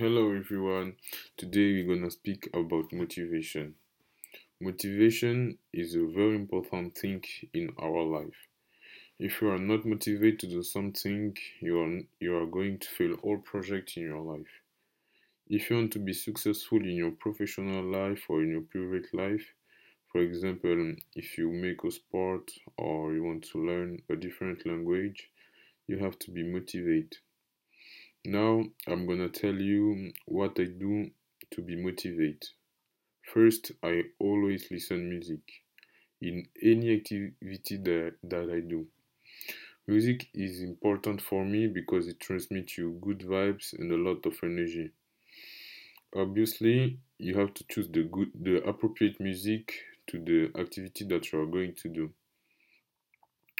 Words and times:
Hello 0.00 0.34
everyone. 0.34 0.94
Today 1.36 1.74
we're 1.74 1.94
gonna 1.94 2.10
speak 2.10 2.48
about 2.54 2.90
motivation. 2.90 3.74
Motivation 4.58 5.58
is 5.74 5.94
a 5.94 6.06
very 6.06 6.36
important 6.36 6.96
thing 6.96 7.22
in 7.52 7.68
our 7.78 8.02
life. 8.04 8.48
If 9.18 9.42
you 9.42 9.50
are 9.50 9.58
not 9.58 9.84
motivated 9.84 10.40
to 10.40 10.46
do 10.46 10.62
something, 10.62 11.36
you 11.60 11.80
are 11.82 12.00
you 12.18 12.34
are 12.34 12.46
going 12.46 12.78
to 12.78 12.88
fail 12.88 13.12
all 13.22 13.36
projects 13.40 13.98
in 13.98 14.04
your 14.04 14.22
life. 14.22 14.54
If 15.50 15.68
you 15.68 15.76
want 15.76 15.92
to 15.92 15.98
be 15.98 16.14
successful 16.14 16.78
in 16.78 16.96
your 16.96 17.10
professional 17.10 17.84
life 17.84 18.22
or 18.30 18.42
in 18.42 18.52
your 18.52 18.62
private 18.62 19.12
life, 19.12 19.52
for 20.10 20.22
example, 20.22 20.94
if 21.14 21.36
you 21.36 21.52
make 21.52 21.84
a 21.84 21.90
sport 21.90 22.50
or 22.78 23.12
you 23.12 23.22
want 23.22 23.44
to 23.52 23.66
learn 23.66 24.00
a 24.08 24.16
different 24.16 24.64
language, 24.64 25.28
you 25.86 25.98
have 25.98 26.18
to 26.20 26.30
be 26.30 26.42
motivated. 26.42 27.18
Now 28.24 28.64
I'm 28.86 29.06
gonna 29.06 29.28
tell 29.28 29.54
you 29.54 30.12
what 30.26 30.58
I 30.60 30.64
do 30.64 31.10
to 31.50 31.62
be 31.62 31.76
motivated. 31.76 32.48
First, 33.22 33.72
I 33.82 34.04
always 34.18 34.70
listen 34.70 35.08
music 35.08 35.40
in 36.20 36.46
any 36.62 36.94
activity 36.96 37.76
that, 37.78 38.14
that 38.24 38.50
I 38.50 38.60
do. 38.60 38.86
Music 39.86 40.28
is 40.34 40.62
important 40.62 41.22
for 41.22 41.44
me 41.44 41.66
because 41.66 42.08
it 42.08 42.20
transmits 42.20 42.78
you 42.78 42.98
good 43.00 43.20
vibes 43.20 43.72
and 43.78 43.90
a 43.90 43.96
lot 43.96 44.26
of 44.26 44.34
energy. 44.42 44.90
Obviously, 46.14 46.98
you 47.18 47.34
have 47.36 47.54
to 47.54 47.64
choose 47.68 47.88
the 47.88 48.04
good 48.04 48.30
the 48.34 48.62
appropriate 48.68 49.18
music 49.20 49.74
to 50.08 50.18
the 50.18 50.60
activity 50.60 51.04
that 51.06 51.32
you 51.32 51.40
are 51.40 51.46
going 51.46 51.74
to 51.74 51.88
do. 51.88 52.12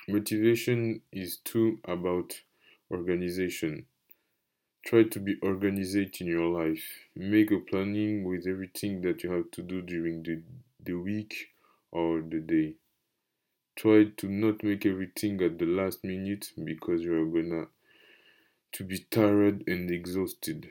Motivation 0.06 1.00
is 1.12 1.38
too 1.38 1.78
about 1.84 2.42
organization. 2.90 3.86
Try 4.84 5.04
to 5.04 5.20
be 5.20 5.36
organized 5.40 6.20
in 6.20 6.26
your 6.26 6.46
life. 6.48 6.84
Make 7.16 7.50
a 7.50 7.60
planning 7.60 8.24
with 8.24 8.46
everything 8.46 9.00
that 9.00 9.22
you 9.22 9.30
have 9.32 9.50
to 9.52 9.62
do 9.62 9.80
during 9.80 10.22
the, 10.22 10.42
the 10.84 10.92
week 10.94 11.54
or 11.90 12.20
the 12.20 12.40
day. 12.40 12.74
Try 13.74 14.04
to 14.04 14.28
not 14.28 14.62
make 14.62 14.86
everything 14.86 15.42
at 15.42 15.58
the 15.58 15.66
last 15.66 16.04
minute 16.04 16.52
because 16.64 17.02
you 17.02 17.20
are 17.20 17.26
gonna 17.26 17.66
to 18.72 18.82
be 18.82 18.98
tired 18.98 19.62
and 19.68 19.88
exhausted. 19.92 20.68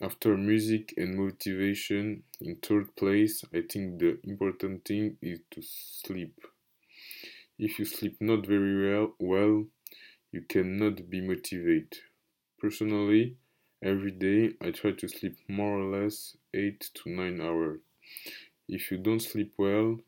After 0.00 0.36
music 0.36 0.94
and 0.96 1.16
motivation, 1.16 2.24
in 2.40 2.56
third 2.56 2.96
place, 2.96 3.44
I 3.54 3.62
think 3.62 3.98
the 4.00 4.18
important 4.24 4.84
thing 4.84 5.18
is 5.22 5.40
to 5.52 5.62
sleep. 5.62 6.40
If 7.58 7.78
you 7.78 7.84
sleep 7.84 8.16
not 8.22 8.46
very 8.46 8.90
well, 8.90 9.14
well 9.18 9.66
you 10.32 10.42
cannot 10.42 11.10
be 11.10 11.20
motivated. 11.20 11.98
Personally, 12.60 13.36
every 13.82 14.10
day 14.10 14.52
I 14.60 14.70
try 14.70 14.92
to 14.92 15.08
sleep 15.08 15.36
more 15.48 15.80
or 15.80 15.84
less 16.02 16.36
8 16.52 16.90
to 16.94 17.10
9 17.10 17.40
hours. 17.40 17.80
If 18.68 18.90
you 18.90 18.98
don't 18.98 19.20
sleep 19.20 19.54
well, 19.58 20.00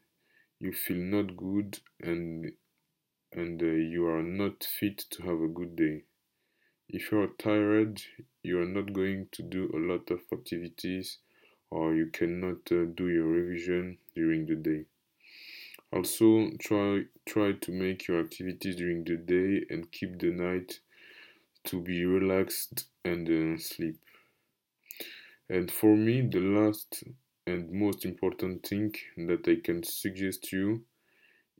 you 0.60 0.72
feel 0.72 0.98
not 0.98 1.36
good 1.36 1.80
and 2.00 2.52
and 3.32 3.62
uh, 3.62 3.66
you 3.66 4.06
are 4.08 4.22
not 4.22 4.64
fit 4.64 4.98
to 5.10 5.22
have 5.24 5.40
a 5.42 5.48
good 5.48 5.76
day. 5.76 6.04
If 6.88 7.12
you 7.12 7.20
are 7.20 7.28
tired, 7.38 8.02
you 8.42 8.60
are 8.60 8.66
not 8.66 8.92
going 8.92 9.28
to 9.32 9.42
do 9.42 9.70
a 9.74 9.78
lot 9.78 10.10
of 10.10 10.22
activities 10.32 11.18
or 11.70 11.94
you 11.94 12.06
cannot 12.08 12.72
uh, 12.72 12.86
do 12.86 13.08
your 13.08 13.26
revision 13.28 13.98
during 14.14 14.46
the 14.46 14.56
day. 14.56 14.86
Also, 15.92 16.50
try 16.58 17.04
try 17.26 17.52
to 17.52 17.70
make 17.70 18.08
your 18.08 18.18
activities 18.18 18.74
during 18.74 19.04
the 19.04 19.16
day 19.16 19.64
and 19.70 19.92
keep 19.92 20.18
the 20.18 20.32
night 20.32 20.80
to 21.64 21.80
be 21.80 22.04
relaxed 22.04 22.86
and 23.04 23.28
uh, 23.28 23.58
sleep. 23.60 23.98
And 25.50 25.70
for 25.70 25.96
me, 25.98 26.22
the 26.22 26.40
last 26.40 27.04
and 27.46 27.70
most 27.70 28.06
important 28.06 28.66
thing 28.66 28.94
that 29.18 29.46
I 29.46 29.56
can 29.56 29.82
suggest 29.82 30.44
to 30.44 30.56
you 30.56 30.84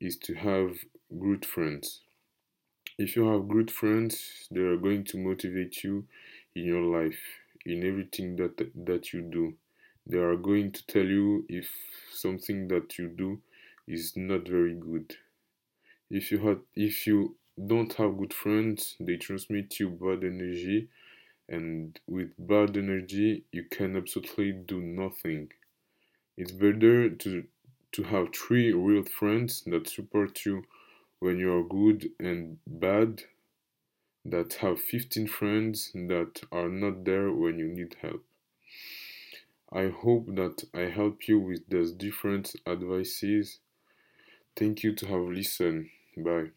is 0.00 0.18
to 0.18 0.34
have 0.34 0.76
good 1.20 1.46
friends. 1.46 2.02
If 2.98 3.16
you 3.16 3.26
have 3.28 3.48
good 3.48 3.70
friends, 3.70 4.46
they 4.50 4.60
are 4.60 4.76
going 4.76 5.04
to 5.06 5.18
motivate 5.18 5.84
you 5.84 6.06
in 6.54 6.64
your 6.66 6.82
life, 6.82 7.20
in 7.66 7.84
everything 7.84 8.36
that 8.36 8.56
that 8.86 9.12
you 9.12 9.22
do. 9.22 9.56
They 10.06 10.18
are 10.18 10.36
going 10.36 10.72
to 10.72 10.86
tell 10.86 11.06
you 11.06 11.46
if 11.48 11.68
something 12.12 12.68
that 12.68 12.98
you 12.98 13.08
do 13.08 13.42
is 13.88 14.16
not 14.16 14.48
very 14.48 14.74
good. 14.74 15.16
If 16.10 16.30
you 16.30 16.38
have 16.46 16.60
if 16.76 17.06
you 17.06 17.36
don't 17.66 17.92
have 17.94 18.18
good 18.18 18.34
friends, 18.34 18.96
they 19.00 19.16
transmit 19.16 19.80
you 19.80 19.90
bad 19.90 20.24
energy, 20.24 20.88
and 21.48 22.00
with 22.06 22.32
bad 22.38 22.76
energy, 22.76 23.44
you 23.52 23.64
can 23.70 23.96
absolutely 23.96 24.52
do 24.52 24.80
nothing. 24.80 25.52
It's 26.36 26.52
better 26.52 27.10
to 27.10 27.44
to 27.92 28.02
have 28.04 28.34
three 28.34 28.72
real 28.72 29.04
friends 29.04 29.62
that 29.66 29.88
support 29.88 30.46
you 30.46 30.64
when 31.20 31.38
you 31.38 31.52
are 31.52 31.64
good 31.64 32.10
and 32.20 32.58
bad, 32.66 33.24
that 34.24 34.54
have 34.54 34.80
15 34.80 35.26
friends 35.26 35.92
that 35.92 36.40
are 36.50 36.70
not 36.70 37.04
there 37.04 37.30
when 37.30 37.58
you 37.58 37.68
need 37.68 37.96
help. 38.00 38.24
I 39.72 39.88
hope 39.88 40.26
that 40.36 40.62
I 40.72 40.82
help 40.82 41.26
you 41.26 41.40
with 41.40 41.66
those 41.68 41.92
different 41.92 42.54
advices. 42.66 43.58
Thank 44.56 44.84
you 44.84 44.94
to 44.94 45.06
have 45.06 45.22
listened. 45.22 45.90
Bye. 46.16 46.52